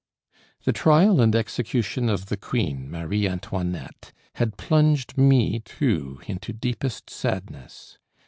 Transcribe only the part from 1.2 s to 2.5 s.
and execution of the